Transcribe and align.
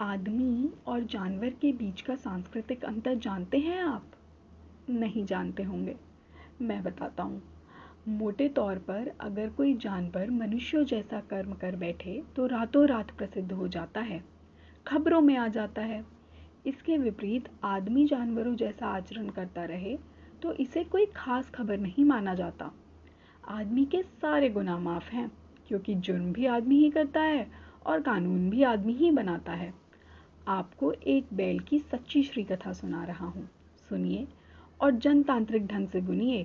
आदमी 0.00 0.68
और 0.86 1.02
जानवर 1.04 1.50
के 1.50 1.72
बीच 1.72 2.00
का 2.00 2.14
सांस्कृतिक 2.14 2.84
अंतर 2.84 3.14
जानते 3.14 3.58
हैं 3.58 3.82
आप? 3.82 4.06
नहीं 4.90 5.24
जानते 5.24 5.62
होंगे। 5.62 5.94
मैं 6.62 6.82
बताता 6.82 7.22
हूँ। 7.22 7.42
मोटे 8.08 8.48
तौर 8.48 8.78
पर 8.78 9.10
अगर 9.20 9.48
कोई 9.48 9.74
जानवर 9.74 10.30
मनुष्यों 10.30 10.84
जैसा 10.84 11.20
कर्म 11.20 11.52
कर 11.52 11.76
बैठे 11.76 12.22
तो 12.36 12.46
रातों 12.46 12.86
रात 12.88 13.10
प्रसिद्ध 13.10 13.52
हो 13.52 13.68
जाता 13.68 14.00
है। 14.00 14.22
खबरों 14.86 15.20
में 15.20 15.36
आ 15.36 15.46
जाता 15.48 15.82
है। 15.82 16.04
इसके 16.66 16.98
विपरीत 16.98 17.48
आदमी 17.64 18.06
जानवरों 18.06 18.54
जैसा 18.56 18.86
आचरण 18.86 19.28
करता 19.28 19.64
रहे 19.64 19.96
तो 20.42 20.52
इसे 20.52 20.84
कोई 20.84 21.06
खास 21.06 21.50
खबर 21.50 21.78
नहीं 21.78 22.04
माना 22.04 22.34
जाता। 22.34 22.70
आदमी 23.48 23.84
के 23.84 24.02
सारे 24.02 24.50
गुनाह 24.50 24.78
माफ़ 24.78 25.10
हैं, 25.10 25.30
क्योंकि 25.68 25.94
जुर्म 25.94 26.32
भी 26.32 26.46
आदमी 26.46 26.78
ही 26.78 26.90
करता 26.90 27.20
है 27.20 27.50
और 27.86 28.00
कानून 28.00 28.50
भी 28.50 28.62
आदमी 28.62 28.92
ही 28.92 29.10
बनाता 29.10 29.52
है। 29.52 29.83
आपको 30.48 30.92
एक 30.92 31.26
बैल 31.34 31.58
की 31.58 31.78
सच्ची 31.78 32.22
श्री 32.22 32.42
कथा 32.44 32.72
सुना 32.72 33.04
रहा 33.04 33.26
हूँ। 33.26 33.48
सुनिए 33.88 34.26
और 34.80 34.90
जनतांत्रिक 34.90 35.66
ढंग 35.66 35.88
से 35.88 36.00
बुनिए। 36.00 36.44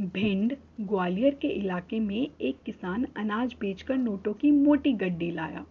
भिंड, 0.00 0.54
ग्वालियर 0.80 1.34
के 1.34 1.48
इलाके 1.48 1.98
में 2.00 2.28
एक 2.40 2.62
किसान 2.66 3.06
अनाज 3.16 3.54
बेचकर 3.60 3.96
नोटों 3.96 4.32
की 4.32 4.50
मोटी 4.50 4.92
गड्डी 4.92 5.30
लाया। 5.30 5.64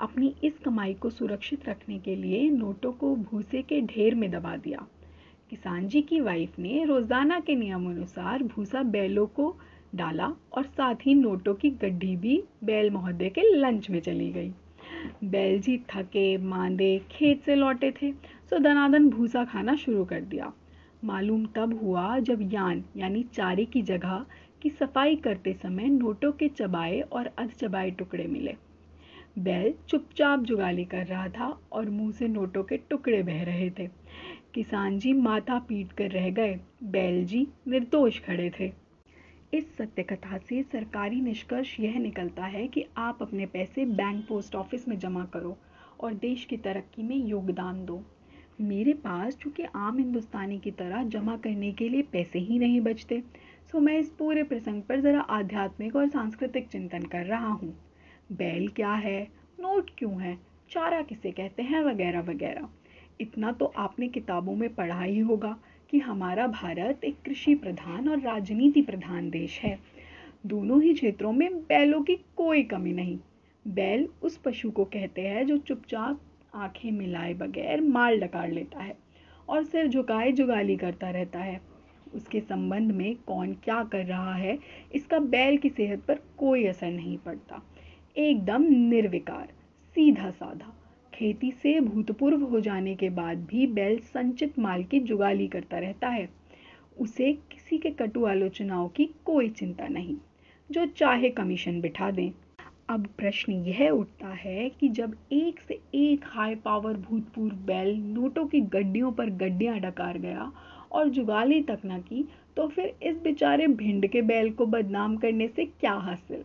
अपनी 0.00 0.34
इस 0.44 0.58
कमाई 0.58 0.94
को 0.94 1.10
सुरक्षित 1.10 1.68
रखने 1.68 1.98
के 1.98 2.14
लिए 2.16 2.48
नोटों 2.50 2.92
को 2.92 3.14
भूसे 3.16 3.62
के 3.62 3.80
ढेर 3.80 4.14
में 4.14 4.30
दबा 4.30 4.56
दिया। 4.56 4.86
किसान 5.50 5.86
जी 5.88 6.02
की 6.02 6.20
वाइफ 6.20 6.58
ने 6.58 6.84
रोज़ाना 6.84 7.38
के 7.40 7.54
नियम 7.54 7.88
अनुसार 7.90 8.42
भूसा 8.44 8.82
बैलों 8.82 9.26
को 9.26 9.54
डाला 9.94 10.32
और 10.52 10.64
साथ 10.66 11.06
ही 11.06 11.14
नोटों 11.14 11.54
की 11.54 11.70
गड्ढी 11.70 12.16
भी 12.16 12.42
बैल 12.64 12.90
महोदय 12.90 13.28
के 13.28 13.42
लंच 13.56 13.90
में 13.90 14.00
चली 14.00 14.30
गई। 14.32 14.52
बैल 15.24 15.60
जी 15.60 15.78
थके, 15.78 16.38
मांदे 16.38 17.00
खेत 17.10 17.42
से 17.42 17.54
लौटे 17.54 17.90
थे, 18.02 18.12
सो 18.50 18.58
दनादन 18.58 19.10
भूसा 19.10 19.44
खाना 19.44 19.76
शुरू 19.76 20.04
कर 20.04 20.20
दिया। 20.20 20.52
मालूम 21.04 21.46
तब 21.46 21.80
हुआ 21.82 22.18
जब 22.18 22.52
यान, 22.52 22.84
यानी 22.96 23.22
चारे 23.22 23.64
की 23.64 23.82
जगह 23.82 24.26
की 24.62 24.70
सफ़ाई 24.70 25.16
करते 25.16 25.52
समय 25.52 25.88
नोटों 25.88 26.32
के 26.32 26.48
चबाए 26.48 27.00
और 27.00 27.26
अध 27.26 27.50
चबाए 27.50 27.90
टुकड़े 27.90 28.26
मिले। 28.26 28.56
बैल 29.38 29.74
चुपचाप 29.88 30.40
जुगाली 30.40 30.84
कर 30.84 31.06
रहा 31.06 31.28
था 31.28 31.60
और 31.72 31.90
मुँह 31.90 32.12
से 32.12 32.28
नोटों 32.28 32.62
के 32.62 32.76
टुकड़े 32.76 33.22
बह 33.22 33.42
रहे 33.44 33.70
थे। 33.70 33.88
किसान 34.54 34.98
जी 34.98 35.12
माथा 35.12 35.58
पीट 35.58 35.92
कर 35.92 36.10
रह 36.10 36.30
गए। 36.30 36.60
बैल 36.82 37.24
जी 37.24 37.46
निर्दोष 37.68 38.20
खड़े 38.20 38.50
थे। 38.60 38.72
इस 39.52 39.76
सत्य 39.76 40.02
कथा 40.02 40.36
से 40.38 40.62
सरकारी 40.62 41.20
निष्कर्ष 41.20 41.74
यह 41.80 41.98
निकलता 41.98 42.44
है 42.44 42.66
कि 42.68 42.84
आप 42.96 43.22
अपने 43.22 43.46
पैसे 43.46 43.84
बैंक 43.84 44.24
पोस्ट 44.28 44.54
ऑफ़िस 44.54 44.86
में 44.88 44.98
जमा 44.98 45.24
करो 45.24 45.56
और 46.00 46.14
देश 46.14 46.44
की 46.44 46.56
तरक्की 46.56 47.02
में 47.02 47.16
योगदान 47.16 47.84
दो। 47.84 48.00
मेरे 48.60 48.92
पास 48.94 49.36
चूँकि 49.36 49.62
आम 49.76 49.98
हिंदुस्तानी 49.98 50.58
की 50.58 50.70
तरह 50.70 51.02
जमा 51.04 51.36
करने 51.36 51.72
के 51.72 51.88
लिए 51.88 52.02
पैसे 52.02 52.38
ही 52.38 52.58
नहीं 52.58 52.80
बचते 52.80 53.22
सो 53.72 53.80
मैं 53.80 53.98
इस 53.98 54.10
पूरे 54.10 54.42
प्रसंग 54.42 54.82
पर 54.82 55.00
ज़रा 55.00 55.20
आध्यात्मिक 55.20 55.96
और 55.96 56.08
सांस्कृतिक 56.08 56.68
चिंतन 56.68 57.02
कर 57.02 57.24
रहा 57.24 57.48
हूँ। 57.48 57.72
बैल 58.32 58.68
क्या 58.68 58.92
है? 58.92 59.22
नोट 59.60 59.90
क्यों 59.98 60.20
है? 60.22 60.38
चारा 60.70 61.02
किसे 61.02 61.30
कहते 61.30 61.62
हैं? 61.62 61.82
वगैरह 61.82 62.20
वगैरह। 62.20 62.68
इतना 63.20 63.52
तो 63.52 63.72
आपने 63.76 64.08
किताबों 64.08 64.54
में 64.56 64.74
पढ़ा 64.74 65.02
ही 65.02 65.18
होगा। 65.18 65.56
कि 65.90 65.98
हमारा 65.98 66.46
भारत 66.46 67.04
एक 67.04 67.16
कृषि 67.24 67.54
प्रधान 67.54 68.08
और 68.08 68.20
राजनीति 68.20 68.82
प्रधान 68.82 69.30
देश 69.30 69.60
है। 69.60 69.78
दोनों 70.46 70.82
ही 70.82 70.94
क्षेत्रों 70.94 71.32
में 71.32 71.56
बैलों 71.58 72.02
की 72.02 72.14
कोई 72.36 72.62
कमी 72.62 72.92
नहीं। 72.92 73.18
बैल 73.66 74.08
उस 74.22 74.36
पशु 74.36 74.70
को 74.70 74.84
कहते 74.84 75.22
हैं 75.22 75.46
जो 75.46 75.56
चुपचाप 75.58 76.20
आँखें 76.54 76.90
मिलाए 76.90 77.34
बगैर 77.34 77.80
माल 77.80 78.20
डकार 78.20 78.50
लेता 78.50 78.82
है 78.82 78.96
और 79.48 79.64
सिर 79.64 79.88
झुकाए 79.88 80.32
जुगाली 80.32 80.76
करता 80.76 81.10
रहता 81.10 81.38
है। 81.38 81.60
उसके 82.14 82.40
संबंध 82.40 82.92
में 82.92 83.14
कौन 83.16 83.52
क्या 83.54 83.82
कर 83.84 84.04
रहा 84.04 84.34
है, 84.34 84.58
इसका 84.94 85.18
बैल 85.18 85.58
की 85.58 85.68
सेहत 85.68 86.04
पर 86.08 86.18
कोई 86.38 86.64
असर 86.66 86.90
नहीं 86.90 87.18
पड़ता। 87.18 87.62
एकदम 88.16 88.62
निर्विकार 88.62 89.48
सीधा 89.96 90.30
साधा 90.30 90.72
खेती 91.20 91.50
से 91.52 91.80
भूतपूर्व 91.80 92.42
हो 92.42 92.58
जाने 92.60 92.94
के 92.94 93.08
बाद 93.10 93.38
भी 93.38 93.66
बैल 93.66 93.98
संचित 93.98 94.58
माल 94.58 94.84
की 94.84 94.98
जुगाली 95.00 95.48
करता 95.48 95.78
रहता 95.78 96.08
है। 96.08 96.28
उसे 96.98 97.32
किसी 97.32 97.78
के 97.78 97.90
कटु 97.90 98.24
आलोचनाओं 98.26 98.88
की 98.88 99.04
कोई 99.24 99.48
चिंता 99.48 99.88
नहीं, 99.88 100.16
जो 100.70 100.86
चाहे 100.86 101.30
कमीशन 101.30 101.80
बिठा 101.80 102.10
दें। 102.10 102.30
अब 102.88 103.06
प्रश्न 103.18 103.52
यह 103.52 103.88
उठता 103.88 104.28
है 104.28 104.68
कि 104.70 104.88
जब 104.88 105.16
एक 105.32 105.60
से 105.60 105.78
एक 105.94 106.24
हाई 106.24 106.54
पावर 106.54 106.96
भूतपूर्व 107.00 107.56
बैल 107.56 107.94
नोटों 107.96 108.46
की 108.46 108.60
गड्डियों 108.60 109.12
पर 109.12 109.30
गड्डियाँ 109.30 109.78
डकार 109.80 110.18
गया 110.18 110.50
और 110.92 111.08
जुगाली 111.08 111.60
तक 111.62 111.80
न 111.86 111.98
की 111.98 112.24
तो 112.56 112.68
फिर 112.68 112.94
इस 113.02 113.20
बेचारे 113.22 113.66
भिंड 113.66 114.06
के 114.06 114.22
बैल 114.22 114.50
को 114.50 114.66
बदनाम 114.66 115.16
करने 115.16 115.48
से 115.48 115.64
क्या 115.64 115.92
हासिल? 115.92 116.44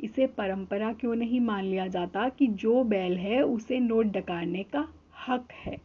इसे 0.00 0.26
परंपरा 0.26 0.92
क्यों 0.92 1.14
नहीं 1.14 1.40
मान 1.40 1.64
लिया 1.64 1.86
जाता 1.86 2.28
कि 2.28 2.46
जो 2.46 2.84
बैल 2.84 3.16
है 3.16 3.42
उसे 3.42 3.80
नोट 3.80 4.06
डकारने 4.06 4.62
का 4.62 4.88
हक 5.28 5.52
है? 5.52 5.76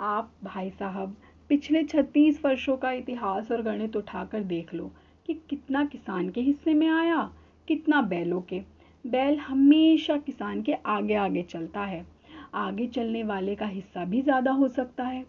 आप 0.00 0.32
भाई 0.44 0.70
साहब, 0.70 1.16
पिछले 1.48 1.82
36 1.82 2.44
वर्षों 2.44 2.76
का 2.76 2.92
इतिहास 2.92 3.52
और 3.52 3.62
गणित 3.62 3.96
उठाकर 3.96 4.40
देख 4.40 4.74
लो 4.74 4.90
कि 5.26 5.34
कितना 5.50 5.84
किसान 5.84 6.30
के 6.30 6.40
हिस्से 6.40 6.74
में 6.74 6.88
आया, 6.88 7.32
कितना 7.68 8.02
बैलों 8.02 8.40
के। 8.40 8.62
बैल 9.06 9.38
हमेशा 9.38 10.16
किसान 10.16 10.62
के 10.62 10.72
आगे 10.72 11.14
आगे 11.14 11.42
चलता 11.42 11.80
है। 11.80 12.06
आगे 12.54 12.86
चलने 12.86 13.22
वाले 13.22 13.54
का 13.54 13.66
हिस्सा 13.66 14.04
भी 14.04 14.22
ज़्यादा 14.22 14.50
हो 14.50 14.68
सकता 14.68 15.04
है। 15.04 15.24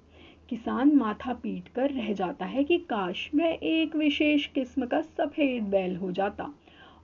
किसान 0.49 0.95
माथा 0.95 1.33
पीट 1.33 1.67
कर 1.67 1.89
रह 1.89 2.13
जाता 2.13 2.45
है 2.45 2.63
कि 2.63 2.77
काश 2.77 3.29
वह 3.35 3.59
एक 3.63 3.95
विशेष 3.95 4.47
किस्म 4.47 4.85
का 4.85 5.01
सफ़ेद 5.01 5.63
बैल 5.63 5.95
हो 5.95 6.11
जाता। 6.11 6.53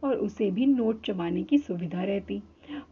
और 0.03 0.15
उसे 0.15 0.51
भी 0.51 0.65
नोट 0.65 1.05
चबाने 1.05 1.43
की 1.43 1.57
सुविधा 1.57 2.03
रहती। 2.03 2.41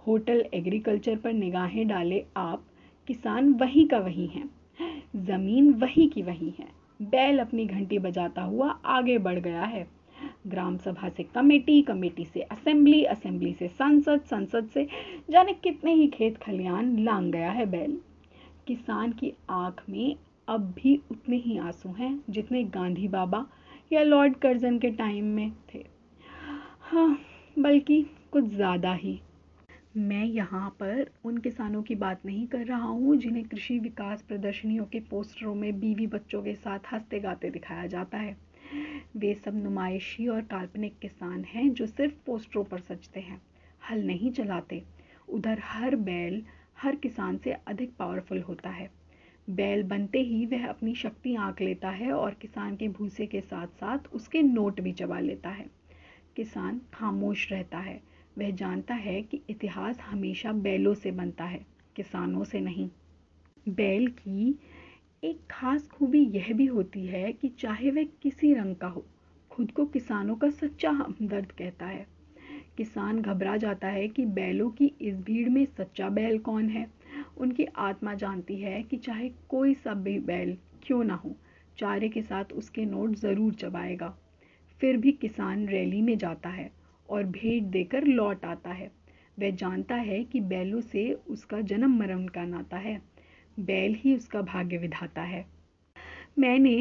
होटल 0.08 0.46
एग्रीकल्चर 0.54 1.16
पर 1.16 1.34
निगाहें 1.34 1.88
डाले 1.88 2.26
आप, 2.38 2.64
किसान 3.08 3.54
वही 3.54 3.86
का 3.86 3.98
वही 3.98 4.26
हैं। 4.28 4.50
ज़मीन 5.16 5.74
वही 5.74 6.08
की 6.08 6.22
वही 6.22 6.54
है। 6.60 6.68
बैल 7.02 7.40
अपनी 7.40 7.66
घंटी 7.66 8.00
बजाता 8.00 8.42
हुआ 8.42 8.70
आगे 8.86 9.18
बढ़ 9.18 9.40
गया 9.40 9.64
है। 9.64 9.88
ग्राम 10.48 10.78
सभा 10.78 11.10
से 11.10 11.24
कमेटी 11.24 11.82
कमेटी 11.82 12.26
से 12.26 12.42
असेंबली 12.42 13.04
असेंबली 13.04 13.54
से 13.54 13.68
संसद 13.68 14.22
संसद 14.22 14.70
से 14.74 14.88
जाने 15.30 15.54
कितने 15.54 15.94
ही 15.94 16.08
खेत 16.08 16.38
खलियान 16.38 16.98
लांग 17.00 17.32
गया 17.32 17.52
है 17.52 17.66
बैल। 17.66 17.98
किसान 18.68 19.12
की 19.12 19.34
आँख 19.50 19.84
में 19.90 20.16
अब 20.48 20.74
भी 20.78 21.00
उतने 21.12 21.38
ही 21.38 21.58
आँसू 21.58 21.90
हैं 21.90 22.24
जितने 22.30 22.64
गांधी 22.64 23.08
बाबा 23.08 23.46
या 23.94 24.04
लॉर्ड 24.04 24.36
कर्जन 24.36 24.80
के 24.80 24.90
टाइम 24.90 25.26
में 25.26 25.52
थे। 25.74 25.97
हाँ 26.88 27.18
बल्कि 27.60 28.02
कुछ 28.32 28.44
ज़्यादा 28.46 28.94
ही। 28.94 29.20
मैं 29.98 30.24
यहाँ 30.26 30.70
पर 30.70 31.10
उन 31.26 31.38
किसानों 31.38 31.82
की 31.84 31.96
बात 31.96 32.26
नहीं 32.26 32.46
कर 32.48 32.66
रहा 32.66 32.88
हूँ, 32.88 33.16
जिन्हें 33.16 33.44
कृषि 33.48 33.80
विकास 33.80 34.22
प्रदर्शनियों 34.22 34.86
के 34.86 35.00
पोस्टरों 35.00 35.56
में 35.56 35.80
बीवी 35.80 36.08
बच्चों 36.08 36.42
के 36.44 36.54
साथ 36.56 36.80
हँसते 36.92 37.20
गाते 37.20 37.50
दिखाया 37.50 37.88
जाता 37.88 38.18
है। 38.18 38.38
वे 39.18 39.34
सब 39.36 39.56
नुमाइशी 39.56 40.28
और 40.28 40.42
काल्पनिक 40.42 41.00
किसान 41.00 41.44
हैं, 41.44 41.74
जो 41.74 41.88
सिर्फ़ 41.88 42.14
पोस्टरों 42.26 42.64
पर 42.64 42.80
सचते 42.80 43.20
हैं, 43.20 43.42
हल 43.90 44.04
नहीं 44.04 44.32
चलाते। 44.32 44.84
उधर 45.30 45.60
हर 45.64 45.96
बैल 45.96 46.44
हर 46.78 46.96
किसान 46.96 47.38
से 47.38 47.52
अधिक 47.68 47.96
पावरफुल 48.00 48.42
होता 48.42 48.70
है। 48.70 48.90
बैल 49.50 49.84
बनते 49.84 50.20
ही 50.20 50.46
वह 50.46 50.68
अपनी 50.68 50.96
शक्ति 50.96 51.36
आंक 51.36 51.62
लेता 51.62 51.90
है 51.90 52.12
और 52.12 52.34
किसान 52.34 52.76
के 52.76 52.88
भूसे 52.88 53.26
के 53.26 53.42
साथ 53.42 53.68
साथ 53.68 54.14
उसके 54.14 54.42
नोट 54.42 54.82
भी 54.82 54.94
चबा 54.94 55.20
लेता 55.20 55.50
है। 55.50 55.77
किसान 56.38 56.82
खामोश 56.94 57.52
रहता 57.52 57.78
है। 57.78 58.02
वह 58.38 58.52
जानता 58.52 58.94
है 58.94 59.22
कि 59.22 59.42
इतिहास 59.50 60.00
हमेशा 60.00 60.52
बैलों 60.52 60.94
से 60.94 61.12
बनता 61.12 61.44
है, 61.44 61.66
किसानों 61.96 62.44
से 62.44 62.60
नहीं। 62.60 62.90
बैल 63.70 64.08
की 64.08 64.60
एक 65.24 65.40
खास 65.52 65.88
खूबी 65.88 66.20
यह 66.26 66.54
भी 66.54 66.66
होती 66.66 67.06
है 67.06 67.34
कि 67.34 67.50
चाहे 67.50 67.92
वह 67.92 68.04
किसी 68.22 68.54
रंग 68.54 68.76
का 68.76 68.88
हो, 68.88 69.06
खुद 69.52 69.72
को 69.72 69.86
किसानों 69.86 70.36
का 70.36 70.50
सच्चा 70.50 70.90
हमदर्द 70.90 71.52
कहता 71.52 71.86
है। 71.86 72.08
किसान 72.78 73.22
घबरा 73.22 73.58
जाता 73.58 73.88
है 73.88 74.08
कि 74.08 74.26
बैलों 74.26 74.70
की 74.70 74.94
इस 75.02 75.16
भीड़ 75.16 75.50
में 75.50 75.66
सच्चा 75.66 76.10
बैल 76.10 76.40
कौन 76.40 76.70
है? 76.70 76.92
उनकी 77.38 77.66
आत्मा 77.66 78.14
जानती 78.14 78.58
है 78.58 78.84
कि 78.84 78.98
चाहे 78.98 79.30
कोई 79.50 79.74
सा 79.74 79.94
भी 79.94 80.20
बैल 80.20 80.58
क्यों 80.84 81.04
ना 81.04 81.16
हो, 81.16 81.36
चारे 81.78 82.10
के 82.10 82.22
साथ 82.22 82.46
उसके 82.54 82.86
नोट 82.86 83.16
ज़रूर 83.16 83.54
चबाएगा 83.54 84.18
फिर 84.82 84.98
भी 84.98 85.12
किसान 85.12 85.68
रैली 85.68 86.02
में 86.02 86.18
जाता 86.18 86.50
है 86.50 86.72
और 87.10 87.24
भेंट 87.24 87.64
देकर 87.64 88.04
लौट 88.04 88.46
आता 88.46 88.72
है। 88.72 88.92
वह 89.40 89.50
जानता 89.52 89.96
है 89.96 90.24
कि 90.24 90.40
बैलों 90.42 90.82
से 90.82 91.12
उसका 91.28 91.62
जन्म 91.62 91.98
मरण 92.00 92.28
का 92.28 92.46
नाता 92.46 92.78
है। 92.78 93.02
बैल 93.60 93.96
ही 93.96 94.16
उसका 94.16 94.42
भाग्य 94.42 94.78
विधाता 94.78 95.22
है। 95.22 95.46
मैंने 96.40 96.74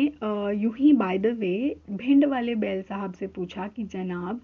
यूँ 0.62 0.74
ही 0.76 0.92
बाय 0.92 1.18
द 1.18 1.26
वे 1.26 1.76
भिंड 1.90 2.24
वाले 2.24 2.54
बैल 2.54 2.82
साहब 2.82 3.12
से 3.12 3.26
पूछा 3.26 3.68
कि, 3.68 3.84
जनाब, 3.84 4.40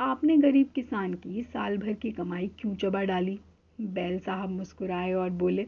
आपने 0.00 0.36
गरीब 0.36 0.68
किसान 0.74 1.14
की 1.14 1.42
साल 1.42 1.76
भर 1.78 1.92
की 1.92 2.10
कमाई 2.10 2.50
क्यों 2.58 2.74
चबा 2.74 3.02
डाली? 3.02 3.38
बैल 3.80 4.18
साहब 4.18 4.48
मुस्कुराए 4.48 5.12
और 5.12 5.30
बोले, 5.30 5.66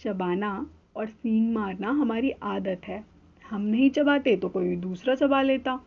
चबाना 0.00 0.70
और 0.96 1.06
सींग 1.06 1.52
मारना 1.54 1.90
हमारी 1.90 2.30
आदत 2.30 2.80
है। 2.84 3.04
हम 3.50 3.60
नहीं 3.60 3.90
चबाते 3.90 4.36
तो 4.36 4.48
कोई 4.48 4.76
दूसरा 4.76 5.14
चबा 5.14 5.42
लेता। 5.42 5.80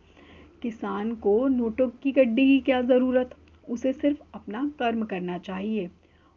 किसान 0.62 1.14
को 1.14 1.48
नोटों 1.48 1.88
की 1.88 2.12
गड्डी 2.12 2.46
की 2.46 2.60
क्या 2.60 2.82
ज़रूरत? 2.82 3.34
उसे 3.68 3.92
सिर्फ़ 3.92 4.20
अपना 4.34 4.72
कर्म 4.78 5.04
करना 5.04 5.38
चाहिए 5.38 5.90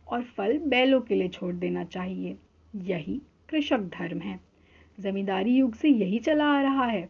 और 0.08 0.24
फल 0.24 0.58
बैलों 0.58 1.02
के 1.02 1.16
लिए 1.16 1.28
छोड़ 1.28 1.56
देना 1.56 1.84
चाहिए। 1.84 2.38
यही 2.76 3.22
कृषक 3.50 3.80
धर्म 3.80 4.20
है। 4.20 4.40
जमींदारी 5.00 5.56
युग 5.56 5.74
से 5.74 5.90
यही 5.90 6.20
चला 6.20 6.46
आ 6.46 6.62
रहा 6.62 6.86
है। 6.86 7.10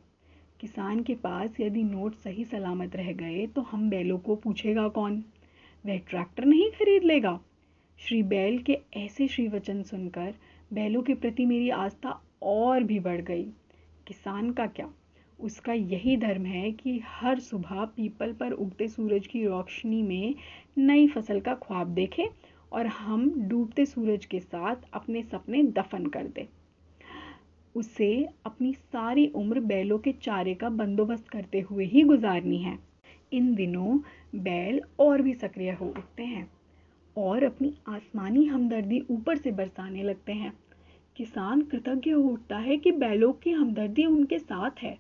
किसान 0.62 1.04
के 1.04 1.16
पास 1.16 1.60
यदि 1.60 1.84
नोट 1.84 2.16
सही 2.16 2.46
सलामत 2.46 2.96
रह 2.96 3.12
गए 3.12 3.46
तो 3.48 3.62
हम 3.62 3.90
बैलों 3.90 4.18
को 4.20 4.36
पूछेगा 4.36 4.88
कौन? 4.88 5.24
वह 5.86 5.98
ट्रैक्टर 5.98 6.46
नहीं 6.46 6.70
खरीद 6.70 7.04
लेगा? 7.04 7.40
श्री 8.00 8.24
बैल 8.24 8.58
के 8.58 8.80
ऐसे 8.98 9.28
श्री 9.28 9.48
वचन 9.48 9.84
सुनकर 9.84 10.34
बैलों 10.74 11.02
के 11.02 11.14
प्रति 11.14 11.46
मेरी 11.46 11.70
आस्था 11.70 12.22
और 12.42 12.84
भी 12.84 13.00
बढ़ 13.00 13.22
गई। 13.22 13.46
किसान 14.08 14.52
का 14.52 14.66
क्या? 14.68 14.90
उसका 15.40 15.74
यही 15.74 16.18
धर्म 16.18 16.46
है 16.46 16.72
कि 16.72 17.02
हर 17.06 17.40
सुबह 17.40 17.84
पीपल 17.86 18.34
पर 18.34 18.52
उगते 18.52 18.88
सूरज 18.88 19.28
की 19.28 19.46
रोशनी 19.46 20.02
में 20.02 20.36
नई 20.78 21.08
फ़सल 21.08 21.40
का 21.40 21.54
ख्वाब 21.54 21.88
देखे 21.88 22.30
और 22.72 22.88
हम 22.88 23.32
डूबते 23.50 23.86
सूरज 23.86 24.26
के 24.26 24.40
साथ 24.40 24.76
अपने 24.94 25.24
सपने 25.24 25.64
दफन 25.64 26.06
कर 26.06 26.28
दे। 26.28 26.48
उसे 27.76 28.28
अपनी 28.46 28.74
सारी 28.74 29.28
उम्र 29.28 29.60
बैलों 29.60 29.98
के 30.00 30.12
चारे 30.12 30.54
का 30.54 30.70
बंदोबस्त 30.70 31.28
करते 31.28 31.60
हुए 31.60 31.86
ही 31.86 32.04
गुजारनी 32.04 32.58
है। 32.58 32.78
इन 33.34 33.54
दिनों 33.56 33.98
बैल 34.36 34.82
और 35.00 35.22
भी 35.22 35.34
सक्रिय 35.34 35.72
हो 35.72 35.86
उठते 35.86 36.24
हैं 36.24 36.48
और 37.18 37.44
अपनी 37.44 37.74
आसमानी 37.88 38.46
हमदर्दी 38.46 39.00
ऊपर 39.12 39.38
से 39.38 39.52
बरसाने 39.52 40.04
लगते 40.04 40.34
हैं। 40.34 40.54
किसान 41.18 41.62
कृतज्ञ 41.62 42.12
हो 42.12 42.22
उठता 42.22 42.58
है 42.58 42.78
कि 42.78 42.92
बैलों 42.92 43.34
की 43.34 43.52
हमदर्दी 43.52 44.06
उनके 44.06 44.40
साथ 44.40 44.72
है। 44.82 44.98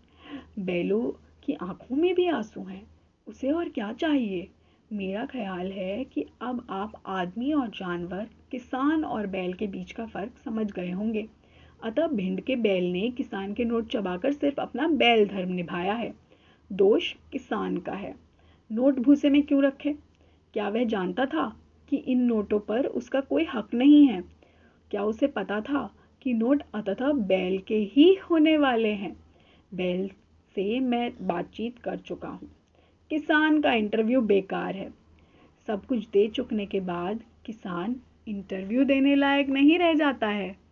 बैलों 0.60 1.22
की 1.44 1.54
आँखों 1.54 1.96
में 1.96 2.16
भी 2.16 2.28
आँसू 2.28 2.62
हैं। 2.62 2.88
उसे 3.28 3.52
और 3.52 3.70
क्या 3.70 3.94
चाहिए? 3.94 4.48
मेरा 4.94 5.26
ख्याल 5.26 5.72
है 5.72 6.04
कि 6.04 6.26
अब 6.42 6.68
आप 6.70 7.04
आदमी 7.06 7.54
और 7.54 7.68
जानवर, 7.68 8.28
किसान 8.52 9.06
और 9.06 9.28
बैल 9.28 9.54
के 9.54 9.68
बीच 9.68 9.92
का 9.92 10.06
फ़र्क 10.06 10.32
समझ 10.46 10.72
गए 10.72 10.92
होंगे। 10.92 11.28
अतः 11.84 12.08
भिंड 12.08 12.42
के 12.42 12.56
बैल 12.56 12.92
ने 12.92 13.10
किसान 13.10 13.54
के 13.54 13.66
नोट 13.66 13.88
चबाकर 13.88 14.32
सिर्फ़ 14.32 14.62
अपना 14.62 14.88
बैल 14.88 15.28
धर्म 15.28 15.52
निभाया 15.52 15.94
है। 15.94 16.14
दोष 16.72 17.16
किसान 17.32 17.78
का 17.78 17.94
है। 17.94 18.16
नोट 18.72 19.00
भूसे 19.00 19.30
में 19.30 19.44
क्यों 19.44 19.64
रखे? 19.64 19.94
क्या 20.54 20.70
वह 20.70 20.84
जानता 20.84 21.26
था 21.26 21.60
कि 21.90 21.96
इन 21.96 22.22
नोटों 22.22 22.60
पर 22.60 22.86
उसका 22.86 23.22
कोई 23.22 23.46
हक 23.46 23.74
नहीं 23.74 24.08
है? 24.08 24.24
क्या 24.92 25.04
उसे 25.04 25.28
पता 25.28 25.62
था 25.62 25.94
कि 26.22 26.34
नोट 26.34 26.64
अतः 26.74 27.12
बैल 27.12 27.60
के 27.60 27.76
ही 27.76 28.14
होने 28.16 28.58
वाले 28.58 28.90
हैं। 28.90 29.18
बैल 29.74 30.08
से 30.56 30.80
मैं 30.80 31.12
बातचीत 31.22 31.80
कर 31.80 31.98
चुका 31.98 32.28
हूँ। 32.28 32.50
किसान 33.10 33.62
का 33.62 33.74
इंटरव्यू 33.74 34.22
बेकार 34.22 34.76
है। 34.76 34.94
सब 35.68 35.86
कुछ 35.86 36.08
दे 36.10 36.28
चुकने 36.28 36.66
के 36.66 36.80
बाद 36.80 37.24
किसान 37.46 37.96
इंटरव्यू 38.28 38.84
देने 38.84 39.16
लायक 39.16 39.50
नहीं 39.50 39.80
रह 39.80 39.94
जाता 39.94 40.28
है। 40.28 40.67